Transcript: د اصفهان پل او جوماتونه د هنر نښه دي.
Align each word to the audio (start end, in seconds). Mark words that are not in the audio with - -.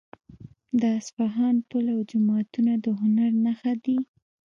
د 0.79 0.81
اصفهان 0.99 1.55
پل 1.69 1.85
او 1.95 1.99
جوماتونه 2.11 2.73
د 2.83 2.85
هنر 3.01 3.31
نښه 3.45 3.73
دي. 3.83 3.97